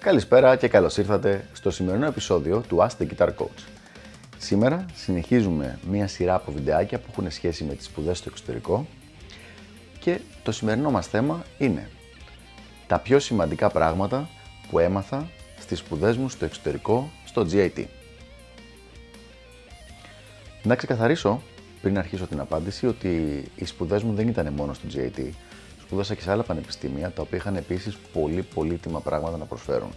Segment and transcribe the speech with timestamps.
[0.00, 3.64] Καλησπέρα και καλώς ήρθατε στο σημερινό επεισόδιο του Ask the Guitar Coach.
[4.38, 8.86] Σήμερα συνεχίζουμε μία σειρά από βιντεάκια που έχουν σχέση με τις σπουδές στο εξωτερικό
[9.98, 11.88] και το σημερινό μας θέμα είναι
[12.86, 14.28] τα πιο σημαντικά πράγματα
[14.70, 15.28] που έμαθα
[15.60, 17.84] στις σπουδές μου στο εξωτερικό στο GIT.
[20.68, 21.42] Να ξεκαθαρίσω
[21.82, 25.30] πριν αρχίσω την απάντηση ότι οι σπουδές μου δεν ήταν μόνο στο GIT.
[25.80, 29.90] Σπούδασα και σε άλλα πανεπιστήμια τα οποία είχαν επίσης πολύ πολύτιμα πράγματα να προσφέρουν.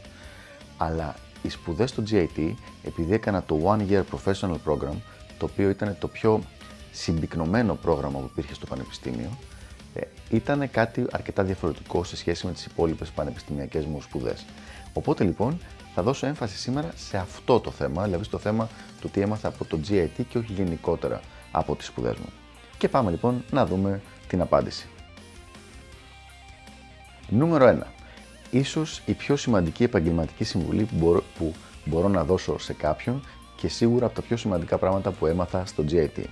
[0.77, 2.53] Αλλά οι σπουδές στο GIT,
[2.83, 4.95] επειδή έκανα το One Year Professional Program,
[5.37, 6.43] το οποίο ήταν το πιο
[6.91, 9.37] συμπυκνωμένο πρόγραμμα που υπήρχε στο πανεπιστήμιο,
[9.93, 14.45] ε, ήταν κάτι αρκετά διαφορετικό σε σχέση με τις υπόλοιπες πανεπιστημιακές μου σπουδές.
[14.93, 15.59] Οπότε λοιπόν
[15.95, 18.69] θα δώσω έμφαση σήμερα σε αυτό το θέμα, δηλαδή στο θέμα
[19.01, 22.29] του τι έμαθα από το GIT και όχι γενικότερα από τις σπουδές μου.
[22.77, 24.87] Και πάμε λοιπόν να δούμε την απάντηση.
[27.29, 27.87] Νούμερο 1.
[28.51, 31.53] Ίσως η πιο σημαντική επαγγελματική συμβουλή που μπορώ, που
[31.85, 33.23] μπορώ να δώσω σε κάποιον
[33.55, 36.23] και σίγουρα από τα πιο σημαντικά πράγματα που έμαθα στο GIT.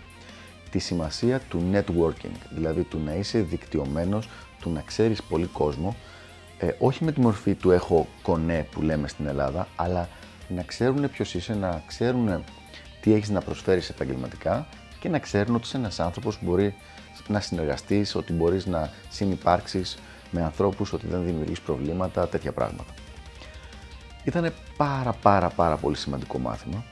[0.71, 4.29] Τη σημασία του networking, δηλαδή του να είσαι δικτυωμένος,
[4.61, 5.95] του να ξέρεις πολύ κόσμο,
[6.59, 10.09] ε, όχι με τη μορφή του έχω κονέ που λέμε στην Ελλάδα, αλλά
[10.47, 12.43] να ξέρουν ποιος είσαι, να ξέρουν
[13.01, 14.67] τι έχεις να προσφέρεις επαγγελματικά
[14.99, 16.75] και να ξέρουν ότι είσαι ένας άνθρωπος που μπορεί
[17.27, 19.97] να συνεργαστείς, ότι μπορείς να συνυπάρξεις
[20.31, 22.93] με ανθρώπους, ότι δεν δημιουργείς προβλήματα, τέτοια πράγματα.
[24.23, 26.83] Ήταν πάρα πάρα πάρα πολύ σημαντικό μάθημα,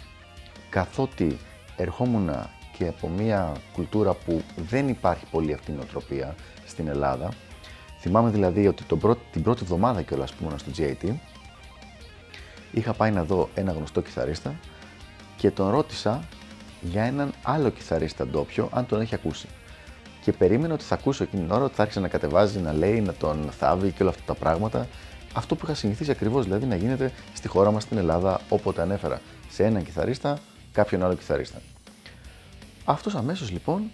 [0.69, 1.37] καθότι
[1.77, 2.29] ερχόμουν
[2.77, 7.29] και από μια κουλτούρα που δεν υπάρχει πολύ αυτή η νοοτροπία στην Ελλάδα.
[7.99, 11.13] Θυμάμαι δηλαδή ότι τον πρώτη, την πρώτη εβδομάδα κιόλας που ήμουν στο GIT,
[12.71, 14.55] είχα πάει να δω ένα γνωστό κιθαρίστα
[15.37, 16.23] και τον ρώτησα
[16.81, 19.47] για έναν άλλο κιθαρίστα ντόπιο, αν τον έχει ακούσει.
[20.23, 23.01] Και περίμενα ότι θα ακούσω εκείνη την ώρα ότι θα άρχισε να κατεβάζει, να λέει,
[23.01, 24.87] να τον θάβει και όλα αυτά τα πράγματα.
[25.33, 29.21] Αυτό που είχα συνηθίσει ακριβώς δηλαδή να γίνεται στη χώρα μας στην Ελλάδα, όποτε ανέφερα
[29.49, 30.37] σε έναν κιθαρίστα
[30.71, 31.61] κάποιον άλλο κιθαρίστα.
[32.85, 33.89] Αυτός αμέσως λοιπόν,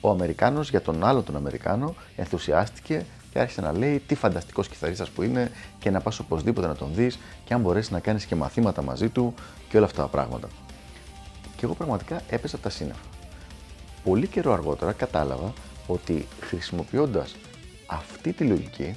[0.00, 3.04] ο Αμερικάνος για τον άλλο τον Αμερικάνο, ενθουσιάστηκε
[3.38, 6.90] και άρχισε να λέει τι φανταστικός κιθαρίστας που είναι και να πας οπωσδήποτε να τον
[6.94, 9.34] δεις και αν μπορέσεις να κάνεις και μαθήματα μαζί του
[9.68, 10.48] και όλα αυτά τα πράγματα.
[11.56, 13.00] Και εγώ πραγματικά έπεσα από τα σύννεφα.
[14.04, 15.52] Πολύ καιρό αργότερα κατάλαβα
[15.86, 17.36] ότι χρησιμοποιώντας
[17.86, 18.96] αυτή τη λογική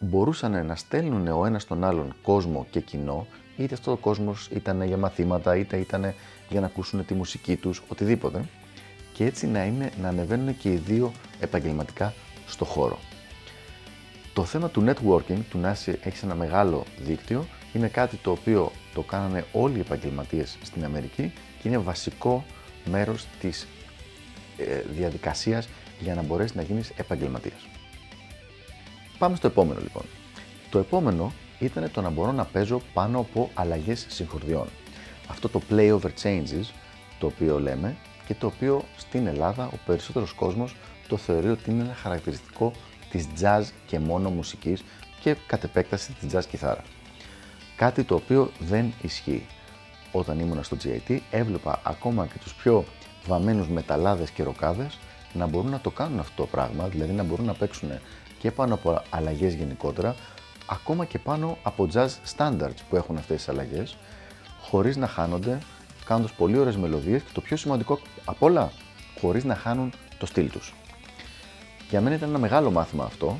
[0.00, 4.82] μπορούσαν να στέλνουν ο ένας τον άλλον κόσμο και κοινό, είτε αυτό ο κόσμος ήταν
[4.82, 6.14] για μαθήματα, είτε ήταν
[6.48, 8.44] για να ακούσουν τη μουσική τους, οτιδήποτε,
[9.12, 12.14] και έτσι να, είναι, να ανεβαίνουν και οι δύο επαγγελματικά
[12.46, 12.98] στο χώρο.
[14.32, 19.02] Το θέμα του networking, του να έχεις ένα μεγάλο δίκτυο, είναι κάτι το οποίο το
[19.02, 22.44] κάνανε όλοι οι επαγγελματίες στην Αμερική και είναι βασικό
[22.84, 23.66] μέρος της
[24.58, 25.68] ε, διαδικασίας
[26.00, 27.68] για να μπορέσεις να γίνεις επαγγελματίας.
[29.18, 30.02] Πάμε στο επόμενο λοιπόν.
[30.70, 34.68] Το επόμενο ήταν το να μπορώ να παίζω πάνω από αλλαγές συγχορδιών.
[35.28, 36.64] Αυτό το play over changes,
[37.18, 37.96] το οποίο λέμε
[38.26, 40.76] και το οποίο στην Ελλάδα ο περισσότερος κόσμος
[41.08, 42.72] το θεωρεί ότι είναι ένα χαρακτηριστικό
[43.10, 44.84] της jazz και μόνο μουσικής
[45.20, 46.82] και κατ' επέκταση της jazz κιθάρα.
[47.76, 49.46] Κάτι το οποίο δεν ισχύει.
[50.12, 52.84] Όταν ήμουν στο GIT έβλεπα ακόμα και τους πιο
[53.26, 54.98] βαμμένους μεταλλάδες και ροκάδες
[55.32, 57.90] να μπορούν να το κάνουν αυτό το πράγμα, δηλαδή να μπορούν να παίξουν
[58.38, 60.14] και πάνω από αλλαγές γενικότερα,
[60.66, 63.96] ακόμα και πάνω από jazz standards που έχουν αυτές τις αλλαγές,
[64.60, 65.58] χωρίς να χάνονται,
[66.04, 68.72] κάνοντας πολύ ωραίες μελωδίες και το πιο σημαντικό απ' όλα,
[69.20, 70.74] χωρίς να χάνουν το στυλ τους.
[71.90, 73.38] Για μένα ήταν ένα μεγάλο μάθημα αυτό,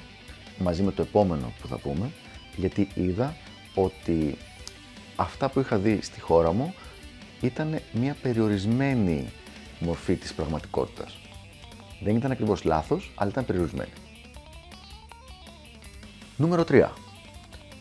[0.58, 2.10] μαζί με το επόμενο που θα πούμε,
[2.56, 3.36] γιατί είδα
[3.74, 4.36] ότι
[5.16, 6.74] αυτά που είχα δει στη χώρα μου
[7.40, 9.28] ήταν μια περιορισμένη
[9.78, 11.18] μορφή της πραγματικότητας.
[12.00, 13.92] Δεν ήταν ακριβώς λάθος, αλλά ήταν περιορισμένη.
[16.36, 16.88] Νούμερο 3.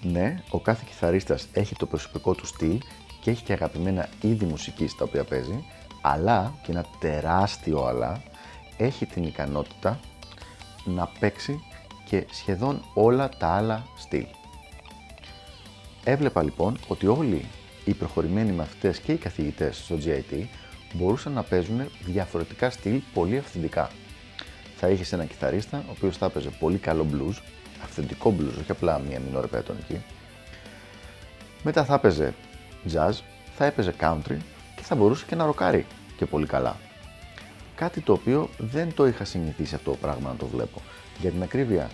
[0.01, 2.77] Ναι, ο κάθε κιθαρίστας έχει το προσωπικό του στυλ
[3.21, 5.63] και έχει και αγαπημένα είδη μουσικής τα οποία παίζει,
[6.01, 8.21] αλλά, και ένα τεράστιο αλλά,
[8.77, 9.99] έχει την ικανότητα
[10.87, 11.63] να παίξει
[12.05, 14.25] και σχεδόν όλα τα άλλα στυλ.
[16.03, 17.45] Έβλεπα λοιπόν ότι όλοι
[17.85, 20.43] οι προχωρημένοι μαθητές και οι καθηγητές στο GIT
[20.93, 23.89] μπορούσαν να παίζουν διαφορετικά στυλ πολύ αυθεντικά.
[24.75, 27.41] Θα είχες ένα κιθαρίστα, ο οποίος θα έπαιζε πολύ καλό blues,
[27.83, 30.01] αυθεντικό blues, όχι απλά μια μινόρε πετονική.
[31.63, 32.33] Μετά θα έπαιζε
[32.93, 33.13] jazz,
[33.55, 34.37] θα έπαιζε country
[34.75, 35.85] και θα μπορούσε και να ροκάρει
[36.17, 36.77] και πολύ καλά.
[37.77, 40.81] Κάτι το οποίο δεν το είχα συνηθίσει αυτό το πράγμα να το βλέπω.
[41.19, 41.89] Για την ακρίβεια,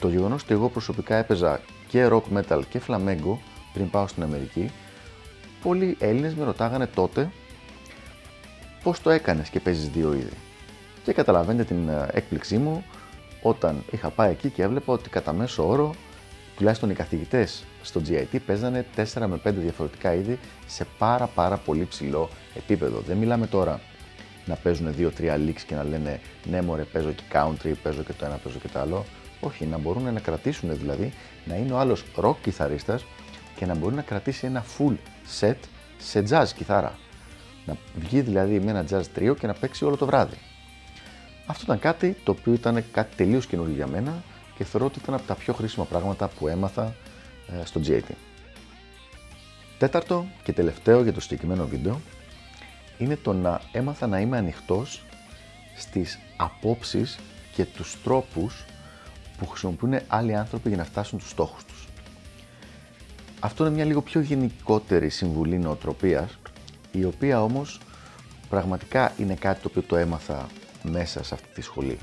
[0.00, 3.36] το γεγονός ότι εγώ προσωπικά έπαιζα και rock metal και flamenco
[3.72, 4.70] πριν πάω στην Αμερική,
[5.62, 7.30] πολλοί Έλληνες με ρωτάγανε τότε
[8.82, 10.36] πώς το έκανες και παίζεις δύο είδη.
[11.04, 12.84] Και καταλαβαίνετε την ε, έκπληξή μου
[13.42, 15.94] όταν είχα πάει εκεί και έβλεπα ότι κατά μέσο όρο
[16.56, 21.84] τουλάχιστον οι καθηγητές στο GIT παίζανε 4 με 5 διαφορετικά είδη σε πάρα πάρα πολύ
[21.84, 23.00] ψηλό επίπεδο.
[23.06, 23.80] Δεν μιλάμε τώρα
[24.50, 26.20] να παίζουν 2-3 leaks και να λένε
[26.50, 29.04] ναι μωρέ παίζω και country, παίζω και το ένα, παίζω και το άλλο.
[29.40, 31.12] Όχι, να μπορούν να κρατήσουν δηλαδή,
[31.44, 33.04] να είναι ο άλλος rock κιθαρίστας
[33.56, 34.94] και να μπορεί να κρατήσει ένα full
[35.40, 35.56] set
[35.98, 36.98] σε jazz κιθάρα.
[37.66, 40.36] Να βγει δηλαδή με ένα jazz τρίο και να παίξει όλο το βράδυ.
[41.46, 44.22] Αυτό ήταν κάτι το οποίο ήταν κάτι τελείως καινούργιο για μένα
[44.56, 46.94] και θεωρώ ότι ήταν από τα πιο χρήσιμα πράγματα που έμαθα
[47.60, 48.14] ε, στο GAT.
[49.78, 52.00] Τέταρτο και τελευταίο για το συγκεκριμένο βίντεο
[53.00, 55.02] είναι το να έμαθα να είμαι ανοιχτός
[55.76, 57.18] στις απόψεις
[57.54, 58.64] και τους τρόπους
[59.38, 61.88] που χρησιμοποιούν άλλοι άνθρωποι για να φτάσουν στους στόχους τους.
[63.40, 66.38] Αυτό είναι μια λίγο πιο γενικότερη συμβουλή νοοτροπίας,
[66.92, 67.80] η οποία όμως
[68.48, 70.46] πραγματικά είναι κάτι το οποίο το έμαθα
[70.82, 71.98] μέσα σε αυτή τη σχολή.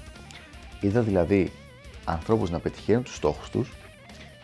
[0.81, 1.51] Είδα δηλαδή
[2.05, 3.73] ανθρώπους να πετυχαίνουν τους στόχους τους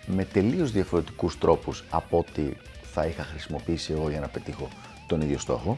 [0.06, 2.44] με τελείως διαφορετικούς τρόπους από ό,τι
[2.94, 4.68] θα είχα χρησιμοποιήσει εγώ για να πετύχω
[5.08, 5.78] τον ίδιο στόχο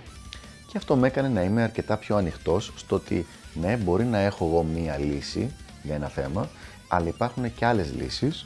[0.75, 4.45] και αυτό με έκανε να είμαι αρκετά πιο ανοιχτός στο ότι ναι, μπορεί να έχω
[4.45, 5.51] εγώ μία λύση
[5.83, 6.49] για ένα θέμα,
[6.87, 8.45] αλλά υπάρχουν και άλλες λύσεις.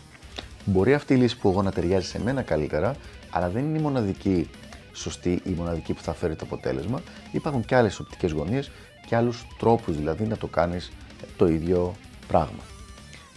[0.65, 2.95] Μπορεί αυτή η λύση που εγώ να ταιριάζει σε μένα καλύτερα,
[3.29, 4.49] αλλά δεν είναι η μοναδική
[4.93, 7.01] σωστή, η μοναδική που θα φέρει το αποτέλεσμα.
[7.31, 8.71] Υπάρχουν και άλλες οπτικές γωνίες
[9.07, 10.91] και άλλους τρόπους δηλαδή να το κάνεις
[11.37, 11.95] το ίδιο
[12.27, 12.63] πράγμα.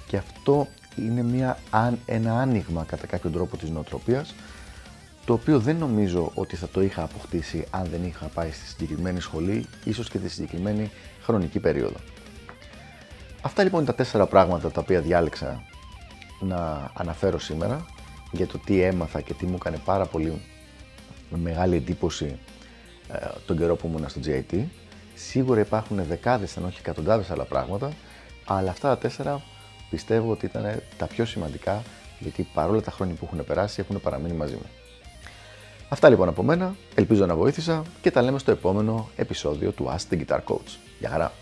[0.06, 1.58] Και αυτό είναι μια,
[2.06, 4.34] ένα άνοιγμα κατά κάποιο τρόπο της νοοτροπίας,
[5.32, 9.20] το οποίο δεν νομίζω ότι θα το είχα αποκτήσει αν δεν είχα πάει στη συγκεκριμένη
[9.20, 10.90] σχολή, ίσως και τη συγκεκριμένη
[11.22, 11.96] χρονική περίοδο.
[13.42, 15.62] Αυτά λοιπόν είναι τα τέσσερα πράγματα τα οποία διάλεξα
[16.40, 17.84] να αναφέρω σήμερα
[18.32, 20.40] για το τι έμαθα και τι μου έκανε πάρα πολύ
[21.30, 22.38] μεγάλη εντύπωση
[23.12, 24.64] ε, τον καιρό που ήμουν στο GIT.
[25.14, 27.92] Σίγουρα υπάρχουν δεκάδες αν όχι εκατοντάδες άλλα πράγματα,
[28.44, 29.42] αλλά αυτά τα τέσσερα
[29.90, 31.82] πιστεύω ότι ήταν τα πιο σημαντικά
[32.18, 34.66] γιατί παρόλα τα χρόνια που έχουν περάσει έχουν παραμείνει μαζί μου.
[35.92, 40.14] Αυτά λοιπόν από μένα, ελπίζω να βοήθησα και τα λέμε στο επόμενο επεισόδιο του Ask
[40.14, 40.76] the Guitar Coach.
[40.98, 41.32] Γεια χαρά!